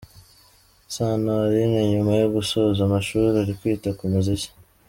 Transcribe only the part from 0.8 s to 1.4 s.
Sano